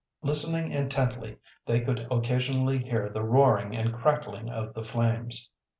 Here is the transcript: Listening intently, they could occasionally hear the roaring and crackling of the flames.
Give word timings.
Listening 0.23 0.71
intently, 0.71 1.37
they 1.67 1.79
could 1.81 2.07
occasionally 2.09 2.79
hear 2.79 3.07
the 3.07 3.23
roaring 3.23 3.75
and 3.75 3.93
crackling 3.93 4.49
of 4.49 4.73
the 4.73 4.81
flames. 4.81 5.51